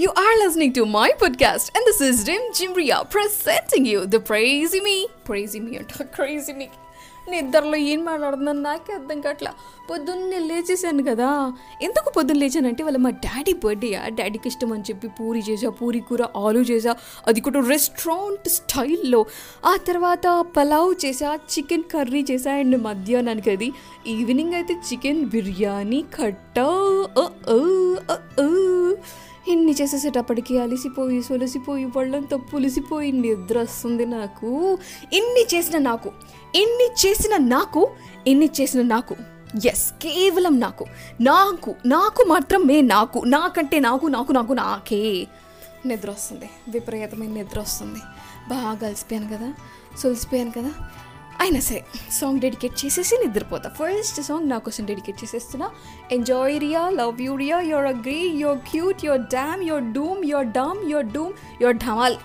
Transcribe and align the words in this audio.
You 0.00 0.08
are 0.08 0.34
listening 0.44 0.72
to 0.74 0.82
my 0.82 1.10
podcast, 1.20 1.66
and 1.76 1.84
this 1.86 2.10
is 2.10 2.28
Rim 2.28 2.42
Jimria 2.58 2.96
presenting 3.14 3.84
you 3.86 4.04
the 4.04 4.18
Crazy 4.18 4.80
Me. 4.86 5.06
Crazy 5.28 5.68
Me 5.68 5.78
అంట 5.78 6.02
crazy 6.02 6.52
me 6.52 6.68
నిద్రలో 7.30 7.76
ఏం 7.76 8.04
మాట్లాడుతున్నాను? 8.04 8.60
నాకే 8.60 8.92
అర్థం 8.92 9.20
కావట్లా. 9.20 9.52
పొద్దున్నే 9.90 10.38
లేచేసాను 10.38 11.04
కదా. 11.04 11.52
ఎందుకు 11.82 12.12
పొద్దున్న 12.12 12.40
లేచానంటే 12.40 12.82
వాళ్ళ 12.82 12.98
మా 12.98 13.10
డాడీ 13.10 13.52
బర్త్డే 13.52 13.94
ఆ 13.94 14.08
డాడీకి 14.08 14.48
ఇష్టం 14.48 14.72
అని 14.72 14.82
చెప్పి 14.82 15.08
పూరి 15.08 15.38
చేసా 15.38 15.68
పూరి 15.68 16.00
కూర 16.00 16.26
ఆలు 16.36 16.58
చేసా 16.58 16.96
అది 17.26 17.40
కూడా 17.40 17.68
రెస్టారెంట్ 17.68 18.48
స్టైల్లో. 18.48 19.26
ఆ 19.66 19.76
తర్వాత 19.76 20.44
పలావ్ 20.56 21.06
చేసా 21.06 21.34
చికెన్ 21.34 21.82
కర్రీ 21.82 22.26
చేసా 22.30 22.52
అండ్ 22.52 22.82
మధ్యాహ్నానికి 22.82 23.50
అది. 23.50 23.72
ఈవినింగ్ 24.06 24.54
అయితే 24.54 24.74
చికెన్ 24.74 25.24
బిర్యానీ 25.24 26.04
కట్ట. 26.20 26.58
చేసేసేటప్పటికి 29.82 30.58
అలిసిపోయి 30.58 31.22
సొలసిపోయి 31.22 31.84
వాళ్ళంతా 31.84 32.36
పులిసిపోయి 32.36 33.12
నిద్ర 33.12 33.58
వస్తుంది 33.58 34.06
నాకు. 34.06 34.78
ఇన్ని 35.12 35.46
చేసిన 35.54 35.78
నాకు 35.78 36.12
ఇన్ని 36.54 36.90
చేసిన 37.06 37.36
నాకు 37.36 37.90
ఇన్ని 38.26 38.50
చేసిన 38.60 38.82
నాకు. 38.82 39.16
ఎస్ 39.66 39.92
కేవలం 39.92 40.60
నాకు. 40.60 40.84
నాకు 41.20 41.74
నాకు 41.86 42.24
మాత్రమే 42.28 42.80
నాకు. 42.80 43.18
నాకంటే 43.18 43.80
నాకు 43.80 44.06
నాకు 44.06 44.32
నాకు 44.32 44.52
నాకే. 44.52 45.26
నిద్ర 45.86 46.10
వస్తుంది. 46.10 46.50
విపరీతమైన 46.68 47.30
నిద్ర 47.30 47.60
వస్తుంది. 47.60 47.98
బాగా 48.48 48.86
అలసిపోయాను 48.86 49.28
కదా. 49.28 49.52
సొలిసిపోయాను 49.98 50.50
కదా. 50.50 50.70
అయినా 51.40 51.60
సరే 51.60 51.84
సాంగ్ 52.10 52.40
డెడికేట్ 52.40 52.84
చేసేసి 52.84 53.14
నిద్రపోతా. 53.26 53.70
ఫస్ట్ 53.70 54.22
సాంగ్ 54.22 54.48
నా 54.48 54.58
కోసం 54.58 54.86
dedicate 54.86 55.24
చేసేస్తున్నా. 55.24 55.70
Enjoy 56.12 56.60
Riya 56.60 56.88
love 56.90 57.22
you 57.22 57.36
Riya 57.36 57.60
your 57.60 57.86
agree 57.86 58.20
your 58.28 58.58
cute 58.58 59.04
your 59.04 59.20
damn 59.20 59.62
your 59.62 59.84
doom 59.84 60.24
your 60.24 60.46
dumb 60.46 60.90
your 60.90 61.06
doom 61.06 61.32
your 61.62 61.76
ఢమాల్ 61.76 62.16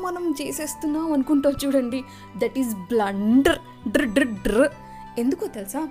మనం 0.00 0.34
చేసేస్తున్నాం 0.42 1.12
అనుకుంటావు 1.12 1.66
చూడండి. 1.66 2.02
దట్ 2.36 2.58
ఈస్ 2.58 2.74
బ్లండర్ 2.74 3.88
డ్ర 3.88 4.04
డ్ర 4.04 4.22
డ్ర 4.22 4.70
ఎందుకో 5.18 5.46
తెలుసా? 5.46 5.88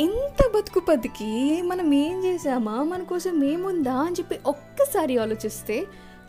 ఇంత 0.00 0.50
బతుకు 0.56 0.80
బతికి 0.88 1.62
మనం 1.62 1.94
ఏం 1.94 2.24
చేసామా 2.24 2.82
మన 2.82 3.02
కోసం 3.02 3.44
ఏముందా? 3.44 3.94
అని 3.94 4.12
చెప్పి 4.12 4.38
ఒక్కసారి 4.46 5.18
ఆలోచిస్తే 5.18 5.86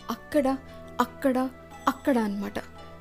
అక్కడ 0.10 0.58
అక్కడ 1.02 1.50
అక్కడ 1.88 2.18
అనమాట 2.18 2.54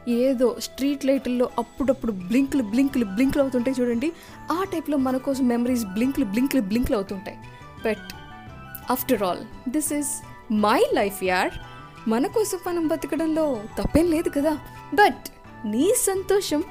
ఏదో 0.09 0.57
స్ట్రీట్ 0.59 1.07
లైట్ల్లో 1.07 1.51
అప్పుడప్పుడు 1.59 2.13
బ్లింక్లు 2.13 2.63
బ్లింక్లు 2.63 3.05
బ్లింక్లు 3.05 3.43
అవుతుంటాయి 3.43 3.83
చూడండి. 3.83 4.13
ఆ 4.53 4.65
టైప్లో 4.73 4.99
మన 4.99 5.17
కోసం 5.17 5.49
మెమరీస్ 5.49 5.85
బ్లింక్లు 5.85 6.25
బ్లింక్లు 6.25 6.61
బ్లింక్లు 6.61 6.97
అవుతుంటాయి. 6.97 7.37
But 7.85 8.18
after 8.91 9.23
all 9.23 9.71
this 9.71 9.93
is 9.93 10.09
my 10.53 10.91
life 10.95 11.25
యార్ 11.25 11.51
మన 12.09 12.27
కోసం 12.27 12.59
మనం 12.67 12.89
బతకడంలో 12.89 13.63
తప్పేం 13.79 14.11
లేదు 14.11 14.29
కదా. 14.29 14.59
బట్ 14.95 15.29
నీ 15.67 15.95
సంతోషం 15.99 16.65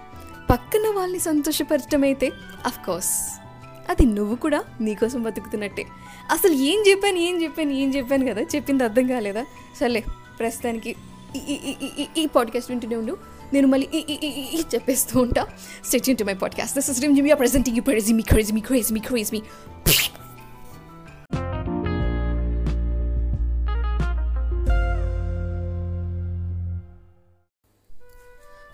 పక్కన 0.49 0.93
వాళ్ళని 0.95 1.19
సంతోషపరచడం 1.19 2.03
అయితే 2.03 2.31
కోర్స్ 2.85 3.41
అది 3.89 4.05
నువ్వు 4.05 4.35
కూడా 4.35 4.63
నీకోసం 4.81 5.23
బతుకుతున్నట్టే. 5.23 5.85
అసలు 6.31 6.51
ఏం 6.51 6.83
చెప్పాను 6.89 7.17
ఏం 7.17 7.43
చెప్పాను 7.43 7.71
ఏం 7.71 7.89
చెప్పాను 7.89 8.33
కదా 8.33 8.41
చెప్పింది 8.41 8.83
అర్థం 8.83 9.07
కాలేదా? 9.07 9.45
సర్లే 9.79 10.03
ప్రస్తుతానికి 10.39 10.95
ఈ- 11.35 11.53
ఈ- 11.53 11.87
ఈ- 11.99 12.07
ఈ- 12.17 12.27
పాడ్కాస్ట్ 12.27 12.69
వింటూనే 12.69 12.95
ఉండు. 12.95 13.17
నేను 13.53 13.67
మళ్ళీ 13.67 13.87
ఈ 13.93 13.97
ఈ- 13.97 14.19
ఈ- 14.23 14.27
ఈ- 14.27 14.59
ఈ 14.59 14.63
చెప్పేస్తూ 14.75 15.21
ఉంటా. 15.21 15.47
Stick 15.85 16.17
to 16.17 16.23
my 16.23 16.33
podcast 16.33 16.75
this 16.75 16.89
is 16.89 17.01
Rimjhim 17.15 17.39
presenting 17.39 17.77
you 17.77 17.83
crazy 17.83 18.13
me 18.13 18.21
crazy 18.21 18.53
me 18.53 18.61
crazy 18.61 18.93
me 18.93 18.99
crazy 18.99 19.33
me 19.33 19.41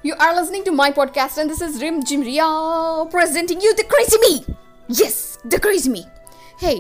You 0.08 0.16
are 0.16 0.32
listening 0.38 0.64
to 0.64 0.72
my 0.78 0.88
podcast, 0.96 1.38
and 1.42 1.50
this 1.52 1.62
is 1.66 1.76
Rim 1.82 1.98
Jim 2.08 2.24
Ria 2.24 2.46
presenting 3.12 3.62
you 3.66 3.72
the 3.78 3.86
crazy 3.92 4.18
me. 4.24 4.32
Yes 5.06 5.20
the 5.48 5.60
crazy 5.66 5.92
me 5.94 6.02
hey 6.64 6.74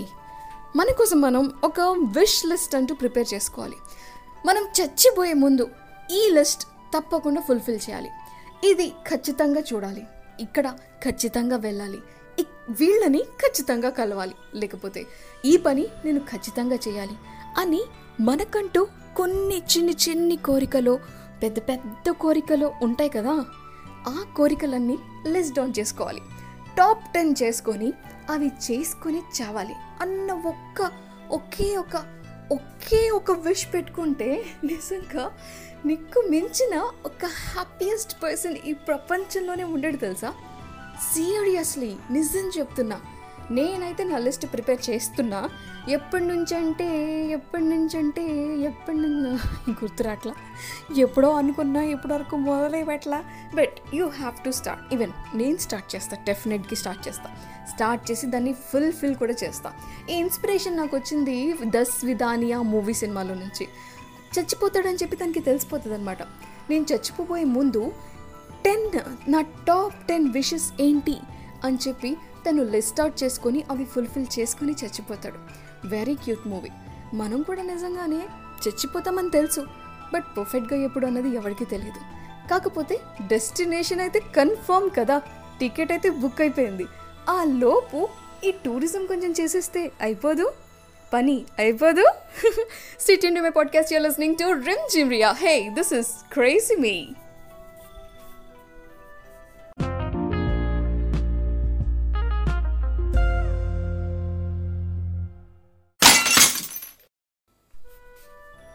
మన 0.75 0.91
కోసం 1.00 1.22
మనం 1.25 1.45
ఒక 1.63 1.79
wish 2.17 2.45
list 2.45 2.75
అంటూ 2.79 2.95
prepare 2.95 3.28
చేసుకోవాలి. 3.34 3.78
మనం 4.45 4.66
చచ్చిపోయే 4.79 5.34
ముందు 5.44 5.69
ఈ 6.11 6.22
లిస్ట్ 6.38 6.66
తప్పకుండా 6.95 7.41
ఫుల్ఫిల్ 7.41 7.79
చేయాలి. 7.85 8.11
ఇది 8.72 8.89
ఖచ్చితంగా 9.11 9.63
చూడాలి. 9.73 10.05
ఇక్కడ 10.40 10.67
ఖచ్చితంగా 11.05 11.57
వెళ్ళాలి. 11.67 12.01
వీళ్ళని 12.81 13.23
ఖచ్చితంగా 13.45 13.90
కలవాలి. 14.01 14.35
లేకపోతే 14.55 15.03
ఈ 15.45 15.57
పని 15.57 15.88
నేను 16.05 16.19
ఖచ్చితంగా 16.19 16.79
చేయాలి 16.88 17.17
అని 17.57 17.84
మనకంటూ 18.19 18.88
కొన్ని 19.17 19.59
చిన్ని 19.73 19.97
చిన్ని 20.05 20.35
కోరికలు 20.35 21.22
పెద్ద 21.43 21.59
పెద్ద 21.59 22.09
కోరికలు 22.09 22.71
ఉంటాయి 22.81 23.09
కదా 23.09 23.45
ఆ 24.07 24.25
కోరికలన్నీ 24.35 24.97
లిస్ట్ 25.27 25.55
డౌన్ 25.55 25.73
చేసుకోవాలి. 25.79 26.21
టాప్ 26.77 27.13
టెన్ 27.13 27.35
చేసుకొని 27.43 27.93
అవి 28.29 28.47
చేసుకొని 28.47 29.17
చావాలి. 29.17 29.75
అన్న 30.01 30.33
ఒక్క 30.33 30.91
ఒకే 31.31 31.77
ఒక 31.77 31.95
ఒకే 32.51 33.09
ఒక 33.09 33.31
విష్ 33.31 33.67
పెట్టుకుంటే 33.73 34.45
నిజంగా 34.63 35.31
నీకు 35.85 36.23
మించిన 36.29 36.75
ఒక 37.05 37.25
హ్యాపీయెస్ట్ 37.25 38.23
పర్సన్ 38.23 38.57
ఈ 38.57 38.73
ప్రపంచంలోనే 38.73 39.63
ఉండడు 39.63 39.97
తెలుసా? 39.97 40.33
సీరియస్లీ 41.13 41.95
నిజం 42.11 42.51
చెప్తున్నా. 42.59 43.01
నేనైతే 43.58 44.03
నా 44.03 44.18
లిస్ట్ 44.18 44.46
ప్రిపేర్ 44.53 44.81
చేస్తున్నా. 44.90 45.40
ఎప్పటి 45.90 46.25
నుంచి 46.25 46.53
అంటే 46.56 46.88
ఎప్పటి 47.38 47.64
నుంచి 47.64 47.96
అంటే 47.97 48.24
ఎప్పటి 48.69 48.97
నుంచి 48.97 49.31
గుర్తురాట్లా 49.80 50.34
ఎప్పుడో 50.97 51.30
అనుకున్నా 51.31 51.81
ఇప్పటి 51.84 52.14
వరకు 52.14 52.36
మొదలై 52.36 52.84
పెట్టలా. 52.84 53.19
But 53.56 53.75
you 53.96 54.06
have 54.19 54.38
to 54.46 54.52
start. 54.59 54.94
Even 54.94 55.14
నేను 55.36 55.58
స్టార్ట్ 55.58 55.96
చేస్తా 55.96 56.18
డెఫినెట్గా 56.30 56.75
స్టార్ట్ 56.75 57.08
చేస్తా. 57.08 57.30
స్టార్ట్ 57.74 58.12
చేసి 58.12 58.28
దాన్ని 58.28 58.53
ఫుల్ఫిల్ 58.69 59.16
కూడా 59.16 59.36
చేస్తా. 59.44 59.72
ఈ 60.09 60.14
ఇన్స్పిరేషన్ 60.14 60.78
నాకు 60.78 60.97
వచ్చింది 60.97 61.38
దస్ 61.78 62.06
విధానియా 62.06 62.62
మూవీ 62.74 62.94
సినిమాలో 62.94 63.35
నుంచి. 63.35 63.68
చచ్చిపోతాడని 64.35 64.96
చెప్పి 64.96 65.16
తనకి 65.16 65.40
తెలిసిపోతుంది 65.40 65.96
అనమాట 65.96 66.22
నేను 66.70 66.85
చచ్చిపోయే 66.91 67.44
ముందు 67.58 67.81
టెన్ 68.66 68.85
నా 69.31 69.41
టాప్ 69.41 69.96
టెన్ 70.08 70.28
విషెస్ 70.30 70.68
ఏంటి 70.81 71.16
అని 71.64 71.78
చెప్పి 71.88 72.12
తను 72.49 72.63
లిస్ట్ 72.63 73.01
అవుట్ 73.01 73.23
చేసుకొని 73.23 73.63
అవి 73.71 73.85
ఫుల్ఫిల్ 73.85 74.25
చేసుకుని 74.39 74.71
చచ్చిపోతాడు. 74.71 75.39
వెరీ 75.87 76.15
క్యూట్ 76.15 76.47
మూవీ 76.47 76.69
మనం 77.13 77.41
కూడా 77.41 77.61
నిజంగానే 77.61 78.21
చచ్చిపోతామని 78.67 79.29
తెలుసు. 79.29 79.61
బట్ 80.13 80.23
పర్ఫెక్ట్గా 80.37 80.83
ఎప్పుడు 80.83 81.05
అన్నది 81.05 81.29
ఎవరికి 81.29 81.65
తెలియదు. 81.65 82.01
కాకపోతే 82.49 82.99
డెస్టినేషన్ 83.27 84.01
అయితే 84.01 84.19
కన్ఫర్మ్ 84.19 84.90
కదా. 84.99 85.22
టికెట్ 85.59 85.91
అయితే 85.91 86.09
బుక్ 86.09 86.41
అయిపోయింది. 86.41 86.85
ఆ 87.29 87.43
లోపు 87.43 88.09
ఈ 88.43 88.51
టూరిజం 88.51 89.05
కొంచెం 89.05 89.34
చేసేస్తే 89.41 89.91
అయిపోదు? 90.01 90.51
పని 91.13 91.46
అయిపోదు? 91.59 92.05
City 92.99 93.29
my 93.29 93.49
podcast 93.49 93.93
you're 93.93 94.03
listening 94.03 94.35
to 94.35 94.43
rim 94.43 94.89
జిమ్రియా 94.93 95.31
hey 95.31 95.69
this 95.69 95.93
is 95.93 96.34
crazy 96.34 96.75
me 96.75 97.07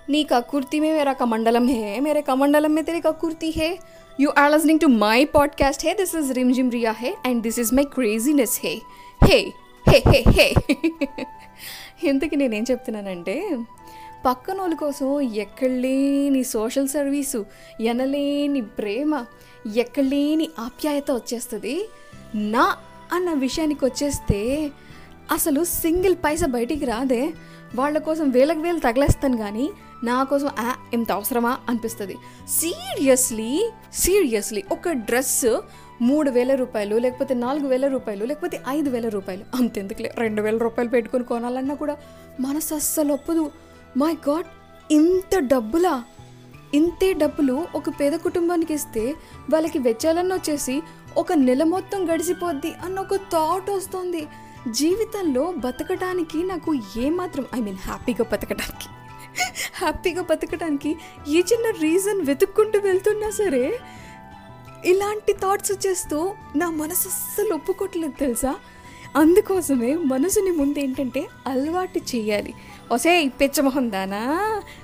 नी 0.10 0.24
ककुर्ती 0.24 0.80
में 0.80 0.92
मेरा 0.94 1.14
कमंडलम 1.14 1.68
है 1.68 2.00
मेरे 2.00 2.22
कमंडलम 2.22 2.72
में 2.72 2.84
तेरी 2.84 3.00
ककुर्ती 3.00 3.52
है 3.52 3.70
you 4.20 4.30
are 4.38 4.52
listening 4.52 4.80
to 4.80 4.88
my 4.88 5.25
podcast 5.34 5.86
है 5.86 5.94
this 5.94 6.16
is 6.16 6.31
Rimjhim 6.54 6.70
Riya 6.70 6.92
है 6.92 7.14
and 7.28 7.42
this 7.44 7.60
is 7.60 7.74
my 7.74 7.84
craziness 7.94 8.60
hey 8.64 8.74
hey 9.22 9.40
hey 9.86 10.02
hey 10.08 10.24
hey 10.38 10.48
ఇంతకీ 12.10 12.36
నేనేం 12.36 12.66
చెప్తున్నానంటే 12.70 13.36
పక్కన 14.25 14.58
వాళ్ళ 14.62 14.75
కోసం 14.75 15.08
ఎక్కడలేని 15.44 16.42
సోషల్ 16.52 16.88
సర్వీసు 16.88 17.40
ఎనలేని 17.92 18.62
ప్రేమ 18.78 19.12
ఎక్కలేని 19.78 20.48
ఆప్యాయత 20.60 21.12
వచ్చేస్తుంది 21.12 21.75
నా 22.54 22.66
అన్న 23.14 23.30
విషయానికి 23.40 23.84
వచ్చేస్తే 23.86 24.40
అసలు 25.31 25.65
సింగిల్ 25.65 26.15
పైసా 26.15 26.47
బయటికి 26.47 26.85
రాదే. 26.85 27.33
వాళ్ళ 27.75 27.99
కోసం 27.99 28.31
వేలకు 28.31 28.61
వేలు 28.61 28.79
తగలేస్తాను 28.79 29.37
కానీ 29.37 29.71
నా 30.05 30.23
కోసం 30.23 30.51
ఆ 30.59 30.75
ఎంత 30.95 31.13
అవసరమా 31.13 31.59
అనిపిస్తుంది. 31.69 32.17
సీరియస్లీ 32.49 33.71
సీరియస్లీ 33.93 34.65
ఒక 34.73 34.89
డ్రెస్ 34.91 35.61
మూడు 36.03 36.31
వేల 36.31 36.55
రూపాయలు 36.55 36.97
లేకపోతే 36.97 37.35
నాలుగు 37.35 37.67
వేల 37.67 37.87
రూపాయలు 37.87 38.25
లేకపోతే 38.25 38.61
ఐదు 38.69 38.91
వేల 38.91 39.09
రూపాయలు. 39.09 39.45
అంతెందుకులే 39.55 40.15
రెండు 40.19 40.43
వేల 40.43 40.57
రూపాయలు 40.57 40.91
పెట్టుకొని 40.91 41.25
కొనాలన్నా 41.25 41.75
కూడా 41.75 41.97
మనసు 42.41 42.75
అస్సలు 42.75 43.13
ఒప్పదు. 43.13 43.51
మై 43.97 44.13
గాడ్ 44.13 44.47
ఇంత 44.93 45.39
డబ్బులా? 45.39 46.05
ఇంతే 46.75 47.13
డబ్బులు 47.13 47.67
ఒక 47.75 47.89
పేద 47.89 48.13
కుటుంబానికి 48.13 48.75
ఇస్తే 48.75 49.15
వాళ్ళకి 49.51 49.79
వెచ్చాలన్న 49.79 50.35
వచ్చేసి 50.35 50.83
ఒక 51.17 51.33
నెల 51.33 51.65
మొత్తం 51.65 52.15
గడిచిపోద్ది 52.15 52.73
అన్న 52.85 53.01
ఒక 53.01 53.17
థాట్ 53.17 53.71
వస్తుంది. 53.71 54.27
జీవితంలో 54.73 55.53
బతకడానికి 55.56 56.43
నాకు 56.43 56.75
ఏమాత్రం 56.97 57.47
ఐ 57.55 57.61
మీన్ 57.61 57.76
హ్యాపీగా 57.76 58.25
బతకడానికి 58.32 58.88
హ్యాపీగా 59.76 60.23
బతకడానికి 60.23 60.97
ఏ 61.29 61.41
చిన్న 61.41 61.70
రీజన్ 61.82 62.26
వెతుక్కుంటూ 62.26 62.79
వెళ్తున్నా 62.79 63.31
సరే 63.31 63.81
ఇలాంటి 64.85 65.32
థాట్స్ 65.32 65.73
వచ్చేస్తూ 65.73 66.35
నా 66.56 66.70
మనసు 66.70 67.09
అస్సలు 67.09 67.55
ఒప్పుకోవట్లేదు 67.55 68.12
తెలుసా? 68.12 68.55
అందుకోసమే 69.19 69.94
మనసుని 69.94 70.50
ముందు 70.50 70.79
ఏంటంటే 70.79 71.26
అలవాటు 71.47 71.99
చేయాలి. 71.99 72.55
ఒసే 72.93 73.29
పిచ్చమొహం 73.41 73.93
దానా? 73.93 74.19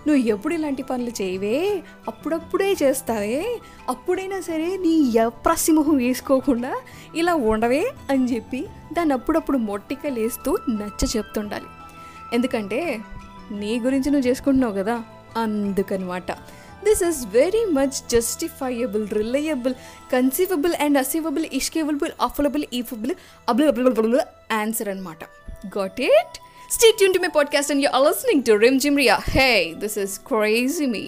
నువ్వు 0.07 0.17
ఎప్పుడు 0.17 0.55
ఇలాంటి 0.55 0.83
పనులు 0.83 1.23
చేయవే? 1.23 1.83
అప్పుడప్పుడే 2.09 2.77
చేస్తావే? 2.83 3.61
అప్పుడైనా 3.89 4.41
సరే 4.41 4.77
నీ 4.77 5.13
ఎప్రసిమొహం 5.17 5.97
వేసుకోకుండా 5.97 6.81
ఇలా 7.15 7.35
ఉండవే 7.35 7.93
అని 8.11 8.35
చెప్పి 8.35 8.67
దాన్ని 8.93 9.15
అప్పుడప్పుడు 9.15 9.59
మొట్టికలేస్తూ 9.59 10.59
నచ్చ 10.69 11.17
చెప్తుండాలి. 11.17 11.67
ఎందుకంటే 12.33 13.01
నీ 13.51 13.81
గురించి 13.81 14.11
నువ్వు 14.11 14.29
చేసుకుంటున్నావు 14.31 14.73
కదా? 14.73 15.03
అందుకనమాట. 15.37 16.33
this 16.84 17.04
is 17.04 17.26
very 17.32 17.66
much 17.66 17.98
justifiable 18.10 19.08
reliable 19.10 19.74
conceivable 20.12 20.74
and 20.74 20.98
achievable 20.98 21.46
ఇష్కేవబుల్ 21.54 22.12
అఫలబుల్ 22.22 22.66
ఈఫబుల్ 22.74 23.16
Abul 23.50 24.20
answer 24.52 24.90
అనమాట 24.90 25.24
got 25.78 26.02
it 26.02 26.38
stay 26.72 26.92
tune 26.92 27.14
to 27.14 27.20
my 27.20 27.28
podcast 27.28 27.72
and 27.72 27.84
you 27.84 27.90
are 27.90 28.06
listening 28.08 28.44
to 28.44 28.52
Rimjhim 28.80 29.20
hey 29.30 29.74
this 29.74 29.98
is 29.98 30.20
crazy 30.20 30.86
me 30.86 31.06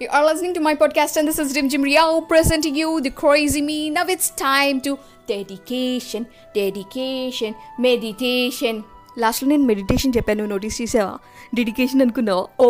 You 0.00 0.08
are 0.10 0.24
listening 0.24 0.54
to 0.54 0.60
my 0.60 0.74
podcast, 0.74 1.16
and 1.16 1.28
this 1.28 1.38
is 1.38 1.54
Rim 1.54 1.68
Jim 1.68 1.84
Riao 1.84 2.26
presenting 2.28 2.74
you 2.74 3.00
the 3.00 3.10
crazy 3.12 3.62
me. 3.62 3.90
Now 3.90 4.04
it's 4.06 4.30
time 4.30 4.80
to 4.82 4.92
dedication, 5.28 6.26
dedication, 6.54 7.52
meditation. 7.80 8.76
లాస్ట్లో 9.22 9.46
నేను 9.50 9.66
meditation 9.70 10.12
చెప్పాను 10.14 10.44
notice 10.52 10.76
చేసావా 10.80 11.12
dedication 11.58 12.00
అనుకున్నావా 12.04 12.44
ఓ 12.64 12.66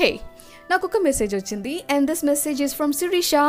హే 0.00 0.08
నాకు 0.70 0.84
ఒక 0.88 0.98
message 1.06 1.32
వచ్చింది 1.38 1.72
and 1.94 2.06
this 2.10 2.22
message 2.30 2.58
is 2.66 2.74
from 2.78 2.92
Sirisha 2.98 3.44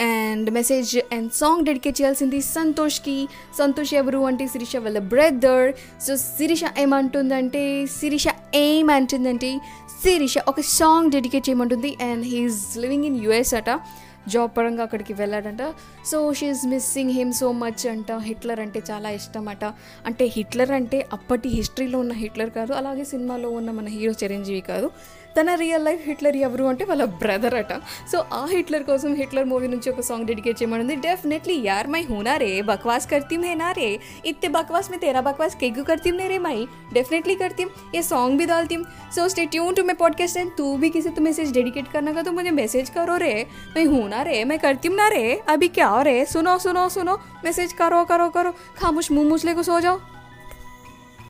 and 0.00 0.50
message 0.50 0.98
and 1.12 1.32
song 1.32 1.64
dedicate 1.64 2.00
చేయాల్సింది 2.00 2.40
సంతోష్కి. 2.40 3.28
సంతోష్ 3.58 3.94
ఎవరు 3.94 4.18
అంటే 4.18 4.46
శిరీష 4.46 4.76
వాళ్ళ 4.76 4.98
బ్రదర్ 4.98 5.74
సో 6.02 6.16
శిరీష 6.16 6.60
ఏమంటుందంటే 6.78 7.86
శిరీష 7.86 8.26
ఏమంటుందంటే 8.54 9.60
శిరీష 10.02 10.38
ఒక 10.48 10.60
song 10.60 11.10
dedicate 11.10 11.48
చేయమంటుంది 11.48 11.96
and 12.02 12.24
he's 12.26 12.78
living 12.78 13.04
in 13.04 13.24
US 13.24 13.54
అట. 13.54 13.80
జాబ్ 14.28 14.50
పరంగా 14.58 14.82
అక్కడికి 14.82 15.12
వెళ్ళాడంట. 15.12 15.62
So 16.06 16.32
she's 16.32 16.66
missing 16.66 17.10
him 17.10 17.32
so 17.32 17.52
much 17.52 17.86
అంట. 17.86 18.12
హిట్లర్ 18.12 18.60
అంటే 18.60 18.82
చాలా 18.90 19.10
ఇష్టం 19.10 19.48
అట 19.48 19.64
అంటే 20.06 20.24
హిట్లర్ 20.24 20.70
అంటే 20.70 21.06
అప్పటి 21.12 21.48
హిస్టరీలో 21.48 21.98
ఉన్న 21.98 22.12
హిట్లర్ 22.12 22.50
కాదు 22.50 22.72
అలాగే 22.72 23.04
సినిమాలో 23.04 23.50
ఉన్న 23.50 23.70
మన 23.70 23.86
హీరో 23.86 24.12
చిరంజీవి 24.12 24.60
కాదు. 24.60 24.90
తన 25.38 25.48
రియల్ 25.64 25.86
లైఫ్ 25.88 26.04
హిట్లర్ 26.10 26.38
ఎవరు 26.48 26.66
అంటే 26.72 26.84
వాళ్ళ 26.90 27.06
బ్రదర్ 27.22 27.58
అట. 27.62 27.72
సో 28.12 28.16
ఆ 28.40 28.42
హిట్లర్ 28.54 28.86
కోసం 28.90 29.10
హిట్లర్ 29.20 29.50
మూవీ 29.52 29.70
నుంచి 29.74 29.90
ఒక 29.94 30.04
సాంగ్ 30.10 30.28
డెడికేట్ 30.32 30.60
చేయమనుంది. 30.62 30.98
డెఫినెట్లీ 31.08 31.58
యార్ 31.70 31.90
మై 31.96 32.02
హూనా 32.10 32.36
రే 32.44 32.52
బక్వాస్ 32.72 33.10
కర్తీం 33.14 33.44
హేనా 33.50 33.70
రే 33.80 33.90
ఇత్తే 34.32 34.50
బక్వాస్ 34.58 34.90
మే 34.94 35.00
తేరా 35.06 35.24
బక్వాస్ 35.30 35.54
केगु 35.60 35.82
करती 35.84 36.08
हूँ 36.10 36.26
रे 36.30 36.38
माई 36.38 36.58
डेफिनेटली 36.92 37.34
करती 37.34 37.62
हूँ 37.62 37.70
ये 37.94 38.02
सॉन्ग 38.02 38.38
भी 38.38 38.46
डालती 38.46 38.74
हूँ 38.74 38.84
so 39.16 39.22
stay 39.28 39.44
tune 39.46 39.74
to 39.74 39.82
my 39.84 39.96
podcast 39.96 40.36
and 40.36 40.50
तू 40.58 40.66
भी 40.76 40.90
किसी 40.90 41.10
तो 41.10 41.22
मैसेज 41.22 41.52
डेडिकेट 41.52 41.86
करना 41.94 42.12
का 42.12 42.22
तो 42.22 42.32
मुझे 42.32 42.52
मैसेज 42.60 42.88
करो 42.96 43.16
रे 43.16 43.34
मैं 43.76 43.84
हूँ 43.92 44.08
ना 44.08 44.20
रे 44.22 44.36
मैं 44.50 44.58
करती 44.58 44.88
हूँ 44.88 44.96
ना 44.96 45.08
रे 45.08 45.24
अभी 45.54 45.68
क्या 45.78 45.88
हो 45.88 46.02
रे 46.02 46.16
सुनो 46.26 46.58
सुनो 46.66 46.88
सुनो 46.96 47.16
मैसेज 47.44 47.72
करो 47.80 48.02
करो 48.04 48.28
करो 48.36 48.52
खामोश 48.80 49.10
मुँह 49.10 49.54
को 49.54 49.64
सो 49.70 49.80